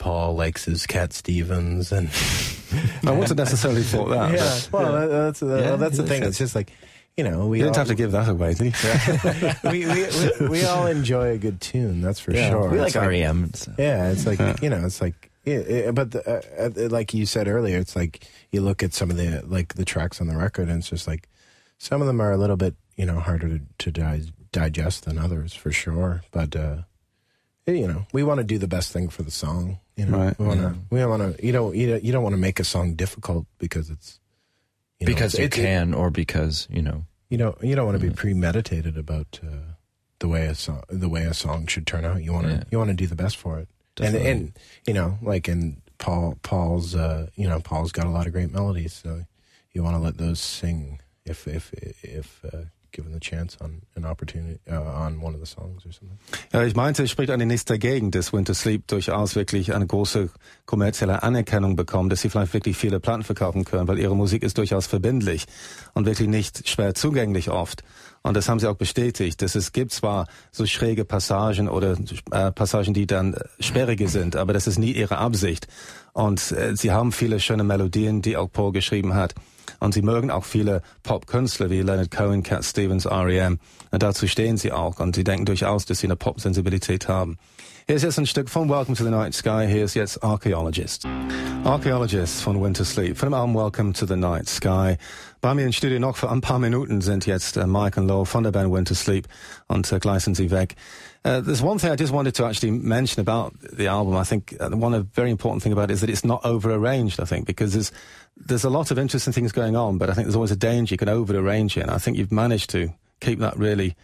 [0.00, 2.08] Paul likes his Cat Stevens, and
[3.06, 4.32] I wasn't necessarily thought that.
[4.32, 6.24] Yeah, well, that, that's uh, yeah, that's the thing.
[6.24, 6.72] It's just like
[7.16, 9.50] you know, we you didn't all, have to give that away, did you?
[9.70, 10.06] we, we,
[10.40, 12.70] we, we, all enjoy a good tune, that's for yeah, sure.
[12.70, 13.52] We like, like REM.
[13.52, 13.72] So.
[13.78, 14.56] Yeah, it's like yeah.
[14.62, 18.26] you know, it's like yeah, but the, uh, uh, like you said earlier, it's like
[18.50, 21.06] you look at some of the like the tracks on the record, and it's just
[21.06, 21.28] like
[21.78, 25.18] some of them are a little bit you know harder to, to di- digest than
[25.18, 26.22] others for sure.
[26.30, 26.76] But uh,
[27.66, 29.78] you know, we want to do the best thing for the song.
[30.00, 30.38] You know, right.
[30.38, 30.74] we want to yeah.
[30.88, 33.44] we want to you know you don't, you don't want to make a song difficult
[33.58, 34.18] because it's
[34.98, 38.00] you know, because you it, can or because you know you know you don't want
[38.00, 39.74] to be premeditated about uh,
[40.20, 42.22] the way a song the way a song should turn out.
[42.22, 42.64] You want to yeah.
[42.70, 43.68] you want to do the best for it.
[43.94, 44.30] Definitely.
[44.30, 44.52] And and
[44.86, 48.50] you know, like in Paul Paul's uh, you know, Paul's got a lot of great
[48.50, 49.26] melodies, so
[49.72, 54.04] you want to let those sing if if if uh, given the chance on an
[54.04, 56.18] opportunity uh, on one of the songs or something.
[56.52, 60.30] Ja, ich meinte, es spricht eigentlich nichts dagegen, dass Winter Sleep durchaus wirklich eine große
[60.66, 64.58] kommerzielle Anerkennung bekommt, dass sie vielleicht wirklich viele Platten verkaufen können, weil ihre Musik ist
[64.58, 65.46] durchaus verbindlich
[65.94, 67.82] und wirklich nicht schwer zugänglich oft.
[68.22, 71.96] Und das haben sie auch bestätigt, dass es gibt zwar so schräge Passagen oder
[72.30, 75.68] äh, Passagen, die dann sperrige sind, aber das ist nie ihre Absicht.
[76.12, 79.34] Und äh, sie haben viele schöne Melodien, die auch Paul geschrieben hat.
[79.78, 83.58] Und sie mögen auch viele Popkünstler wie Leonard Cohen, Cat Stevens, R.E.M.
[83.90, 85.00] Und dazu stehen sie auch.
[85.00, 87.38] Und sie denken durchaus, dass sie eine Pop-Sensibilität haben.
[87.90, 89.66] Hier ist jetzt ein Stück von Welcome to the Night Sky.
[89.66, 91.08] Hier ist jetzt Archaeologist.
[91.64, 93.18] Archaeologist von Wintersleep.
[93.18, 94.96] Von dem Album Welcome to the Night Sky.
[95.40, 98.26] Bei mir im Studio noch für ein paar Minuten sind jetzt uh, Mike und Loel
[98.26, 99.26] von der Band Wintersleep
[99.66, 100.76] und uh, gleich sie weg.
[101.24, 104.14] Uh, there's one thing I just wanted to actually mention about the album.
[104.14, 107.18] I think uh, one very important thing about it is that it's not over arranged.
[107.18, 107.90] I think because there's
[108.36, 110.94] there's a lot of interesting things going on, but I think there's always a danger
[110.94, 111.82] you can over arrange it.
[111.82, 113.96] And I think you've managed to keep that really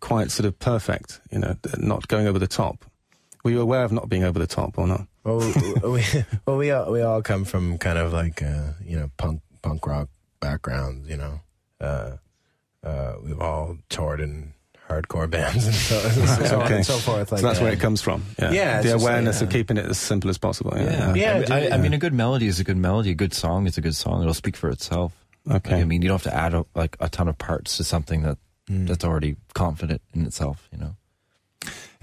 [0.00, 1.22] quite sort of perfect.
[1.30, 2.84] You know, not going over the top.
[3.44, 5.06] Were you aware of not being over the top or not?
[5.22, 6.02] Well, we,
[6.46, 9.86] well, we all we all come from kind of like uh, you know punk punk
[9.86, 10.08] rock
[10.40, 11.40] backgrounds, you know.
[11.80, 12.16] Uh,
[12.82, 14.54] uh, we've all toured in
[14.88, 16.64] hardcore bands and so, so okay.
[16.64, 17.32] on and so forth.
[17.32, 18.24] Like so that's where it comes from.
[18.38, 20.72] Yeah, yeah the awareness like, of keeping it as simple as possible.
[20.76, 21.38] Yeah, yeah.
[21.38, 21.54] yeah.
[21.54, 23.10] I, I, I, mean, a good melody is a good melody.
[23.10, 24.22] A good song is a good song.
[24.22, 25.12] It'll speak for itself.
[25.50, 25.80] Okay.
[25.80, 28.22] I mean, you don't have to add a, like a ton of parts to something
[28.22, 28.38] that
[28.70, 28.86] mm.
[28.86, 30.66] that's already confident in itself.
[30.72, 30.96] You know.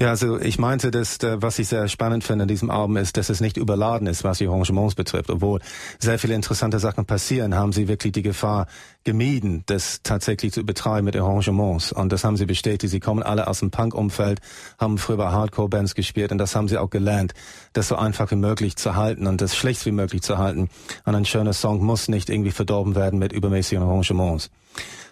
[0.01, 3.17] Ja, also ich meinte, dass äh, was ich sehr spannend finde in diesem Album ist,
[3.17, 5.29] dass es nicht überladen ist, was die Arrangements betrifft.
[5.29, 5.59] Obwohl
[5.99, 8.65] sehr viele interessante Sachen passieren, haben sie wirklich die Gefahr
[9.03, 11.91] gemieden, das tatsächlich zu betreiben mit Arrangements.
[11.91, 12.89] Und das haben sie bestätigt.
[12.89, 14.41] Sie kommen alle aus dem Punk-Umfeld,
[14.79, 17.35] haben früher bei Hardcore-Bands gespielt und das haben sie auch gelernt,
[17.73, 20.71] das so einfach wie möglich zu halten und das schlecht wie möglich zu halten.
[21.05, 24.49] Und ein schöner Song muss nicht irgendwie verdorben werden mit übermäßigen Arrangements.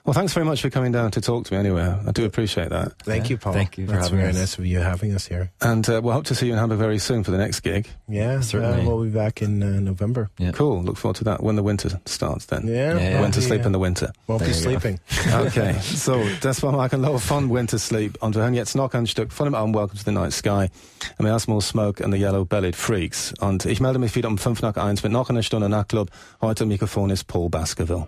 [0.10, 1.84] Well, thanks very much for coming down to talk to me anyway.
[1.84, 2.98] I do appreciate that.
[3.04, 3.30] Thank yeah.
[3.30, 3.54] you, Paul.
[3.54, 4.38] Thank you for That's having very us.
[4.38, 5.52] nice of you having us here.
[5.62, 7.88] And uh, we'll hope to see you in Hamburg very soon for the next gig.
[8.08, 8.82] Yeah, certainly.
[8.82, 10.32] Uh, we'll be back in uh, November.
[10.39, 10.52] Yeah.
[10.52, 10.82] Cool.
[10.82, 12.65] Look forward to that when the winter starts then.
[12.65, 12.98] Yeah.
[12.98, 14.12] yeah winter sleep in the winter.
[14.28, 15.00] Won't there be sleeping.
[15.32, 18.17] okay, so das war Mark and Loel von Wintersleep.
[18.24, 20.69] Und wir hören jetzt noch ein Stück von dem Album Welcome to the Night Sky.
[21.17, 23.34] And wir erstmal Smoke and the Yellow Bellied Freaks.
[23.41, 26.10] Und ich melde mich wieder um 5 nach 1 mit noch einer Stunde Nachtclub.
[26.41, 28.07] Heute Mikrofon ist Paul Baskerville.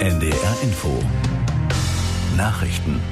[0.00, 0.98] NDR Info.
[2.34, 3.02] Nachrichten